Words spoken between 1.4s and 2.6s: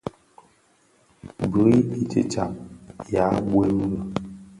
Bui titsàb